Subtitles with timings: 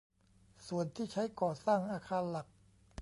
[0.67, 2.47] ส่วนที่ใช้ก่อสร้างอาคารหลัก